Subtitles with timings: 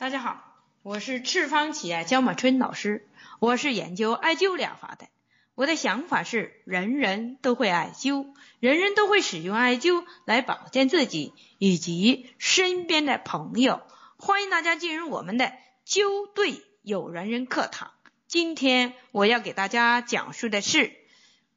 [0.00, 0.42] 大家好，
[0.82, 3.06] 我是赤方企业焦马春老师，
[3.38, 5.08] 我是研究艾灸疗法的。
[5.54, 13.82] 我的想法是，人人都会艾灸，人人都会使用艾灸来保健自己以及身边的朋友。
[14.16, 15.52] 欢迎大家进入我们的
[15.86, 17.90] 灸对有缘人课堂。
[18.26, 20.96] 今天我要给大家讲述的是，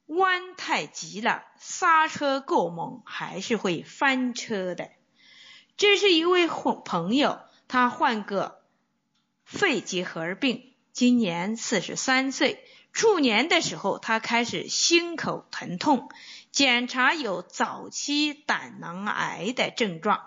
[0.06, 4.90] 弯太急了，刹车够猛，还是会翻车的。
[5.78, 7.40] 这是一位朋朋友。
[7.74, 8.62] 他患个
[9.46, 12.64] 肺结核病，今年四十三岁。
[12.92, 16.08] 处年的时候，他开始心口疼痛，
[16.52, 20.22] 检查有早期胆囊癌的症状，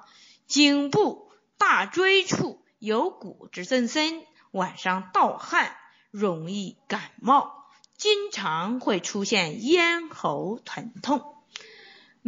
[0.48, 5.76] 颈部大椎处有骨质增生，晚上盗汗，
[6.10, 11.35] 容易感冒，经常会出现咽喉疼痛。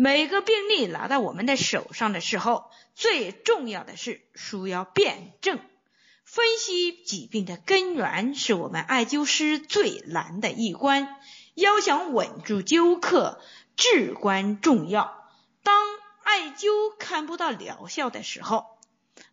[0.01, 5.59] 每个病例拿到我们的手上的时候，最重要的是需要辩证
[6.25, 11.17] 分析疾病的根源，是我们艾灸师最难的一关。
[11.55, 13.41] 要想稳住灸客，
[13.77, 15.29] 至关重要。
[15.65, 15.85] 当
[16.23, 18.79] 艾灸看不到疗效的时候，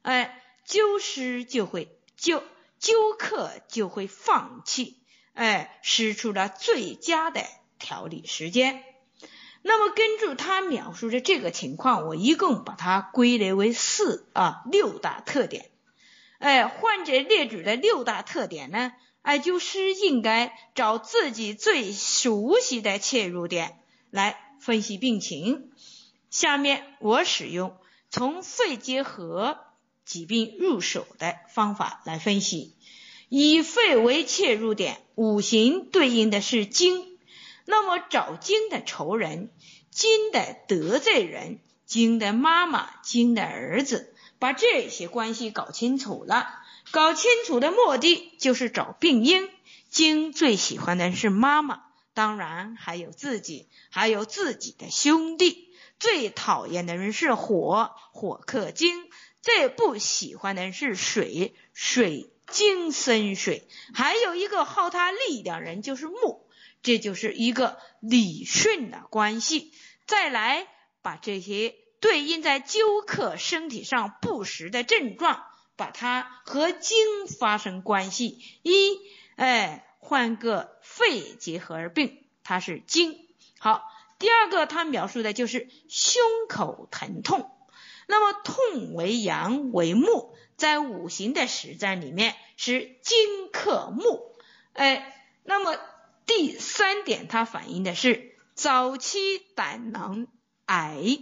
[0.02, 2.42] 哎，灸师就会灸
[2.82, 4.98] 灸客就会放弃，
[5.36, 7.44] 哎，失去了最佳的
[7.78, 8.84] 调理时间。
[9.68, 15.72] 那么根据他描述的这个情况，我一共把它归类为四啊六大特点。
[16.38, 18.92] 哎，患者列举的六大特点呢，
[19.24, 23.80] 艾灸师应该找自己最熟悉的切入点
[24.12, 25.72] 来分析病情。
[26.30, 27.76] 下面我使用
[28.12, 29.58] 从肺结核
[30.06, 32.76] 疾病入手的方法来分析，
[33.30, 37.15] 以肺为切入点，五行对应的是金。
[37.66, 39.52] 那么找金的仇人、
[39.92, 46.48] 金的得罪人、金的妈妈、金的儿子，把这些关系搞清楚了。
[46.92, 49.50] 搞清楚的目的就是找病因。
[49.90, 55.70] 金最喜欢的是妈妈，当然还有自己，还有自己的兄弟。
[55.98, 59.08] 最讨厌的人是火，火克金；
[59.42, 63.68] 最不喜欢的是水，水金生水。
[63.94, 66.45] 还有一个耗他力量人就是木。
[66.86, 69.74] 这就是一个理顺的关系。
[70.06, 70.68] 再来
[71.02, 75.44] 把这些对应在灸客身体上不实的症状，
[75.76, 78.40] 把它和经发生关系。
[78.62, 79.00] 一，
[79.36, 83.28] 哎，患个肺结核病，它是经。
[83.58, 83.82] 好，
[84.20, 87.50] 第二个他描述的就是胸口疼痛。
[88.06, 94.36] 那么痛为阳为木，在五行的实战里面是金克木。
[94.74, 95.76] 哎，那么。
[96.26, 100.28] 第三点，它反映的是早期胆囊
[100.66, 101.20] 癌，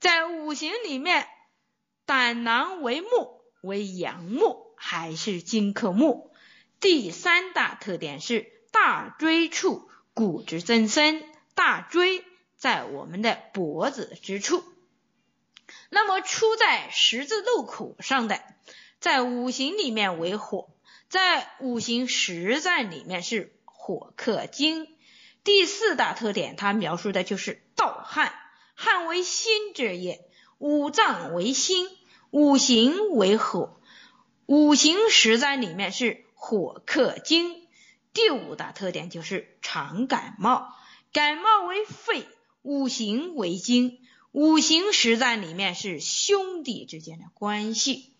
[0.00, 1.28] 在五行里面，
[2.06, 6.32] 胆囊为木，为阳木，还是金克木。
[6.80, 11.22] 第三大特点是大椎处骨质增生，
[11.54, 12.24] 大椎
[12.56, 14.64] 在我们的脖子之处。
[15.88, 18.42] 那么出在十字路口上的，
[18.98, 20.70] 在五行里面为火，
[21.08, 23.54] 在五行实战里面是。
[23.84, 24.86] 火克金，
[25.42, 28.32] 第四大特点，它描述的就是盗汗。
[28.76, 30.24] 汗为心之液，
[30.58, 31.88] 五脏为心，
[32.30, 33.80] 五行为火，
[34.46, 37.66] 五行实在里面是火克金。
[38.12, 40.76] 第五大特点就是常感冒，
[41.12, 42.28] 感冒为肺，
[42.62, 43.98] 五行为金，
[44.30, 48.12] 五行实在里面是兄弟之间的关系。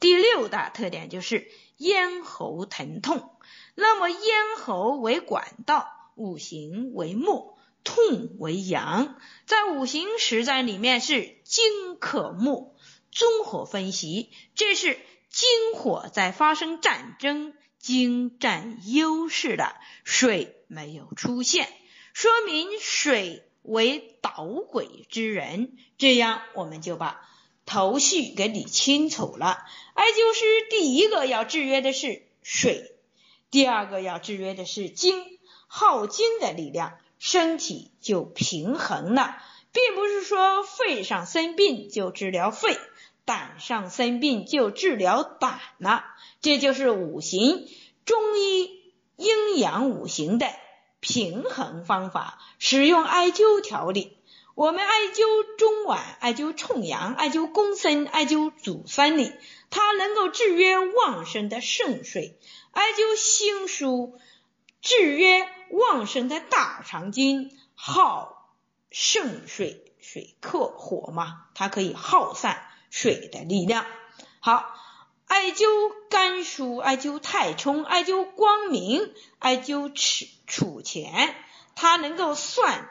[0.00, 3.28] 第六大特点就是咽喉疼痛。
[3.74, 9.16] 那么咽喉为管道，五行为木，痛为阳，
[9.46, 12.76] 在五行实战里面是金克木。
[13.10, 19.74] 综合分析，这是金火在发生战争，金占优势的，
[20.04, 21.68] 水没有出现，
[22.14, 25.76] 说明水为捣鬼之人。
[25.98, 27.20] 这样我们就把
[27.66, 29.58] 头绪给理清楚了。
[29.94, 32.96] 艾灸师第一个要制约的是水。
[33.52, 39.36] 第二个要制约的是精，耗精的力量，身体就平衡了，
[39.72, 42.78] 并不是说肺上生病就治疗肺，
[43.26, 46.02] 胆上生病就治疗胆了。
[46.40, 47.68] 这就是五行
[48.06, 48.70] 中医
[49.16, 50.46] 阴阳五行的
[51.00, 54.16] 平衡方法，使用艾灸调理。
[54.54, 59.32] 我们艾灸中脘、艾灸冲阳、艾灸公孙、艾灸足三里，
[59.70, 62.38] 它能够制约旺盛的肾水。
[62.70, 64.12] 艾灸心腧，
[64.82, 68.50] 制约旺盛的大肠经，耗
[68.90, 73.86] 肾水，水克火嘛，它可以耗散水的力量。
[74.40, 74.74] 好，
[75.26, 75.64] 艾灸
[76.10, 81.34] 肝腧、艾灸太冲、艾灸光明、艾灸储储钱，
[81.74, 82.90] 它能够算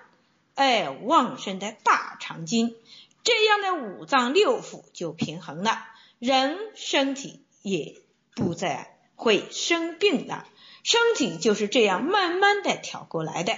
[0.62, 2.76] 哎旺盛的大肠经，
[3.24, 5.84] 这样的五脏六腑就平衡了，
[6.20, 7.96] 人身体也
[8.36, 10.46] 不再会生病了。
[10.84, 13.58] 身体就是这样慢慢的调过来的。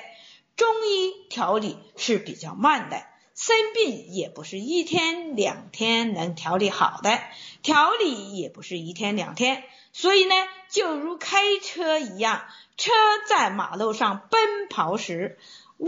[0.56, 3.04] 中医调理是比较慢的，
[3.36, 7.20] 生病也不是一天两天能调理好的，
[7.64, 9.66] 调理也不是一天两天。
[9.92, 10.36] 所以呢，
[10.70, 12.46] 就如开车一样，
[12.78, 12.94] 车
[13.28, 15.38] 在马路上奔跑时，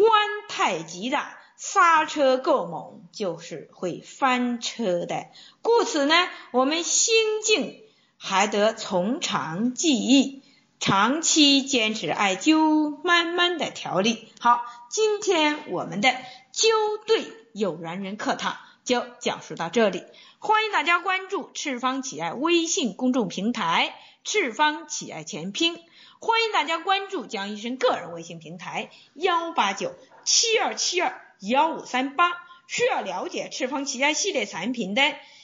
[0.04, 0.12] 弯
[0.50, 1.20] 太急的，
[1.58, 5.28] 刹车够猛，就是会翻车的。
[5.62, 6.14] 故此呢，
[6.52, 7.82] 我们心境
[8.18, 10.44] 还得从长计议。
[10.78, 14.62] 长期坚持艾灸，慢慢的调理好。
[14.90, 16.10] 今天我们的
[16.54, 16.68] 灸
[17.08, 20.04] 对有缘人课堂就讲述到这里，
[20.38, 25.82] 欢迎大家关注赤方企业微信公众平台“赤方企业全拼”，
[26.22, 32.32] 欢迎大家关注江医生个人微信平台幺八九七二七二幺五三八。
[32.68, 35.02] 需要了解赤方企业系列产品的。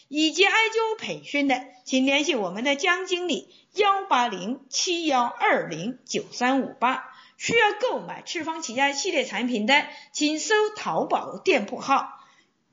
[0.07, 7.09] 以及艾灸培训的，请联系我们的江经理幺八零七幺二零九三五八。
[7.37, 12.20] 需要购买赤方企业系列产品的，请搜淘宝店铺号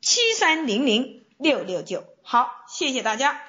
[0.00, 2.04] 七三零零六六九。
[2.22, 3.40] 好，谢谢大家。